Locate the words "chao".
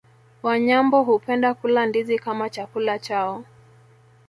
2.99-3.43